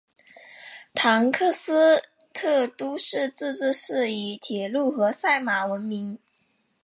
[0.95, 2.01] 唐克斯
[2.33, 6.17] 特都市自治市以铁路和赛马闻名。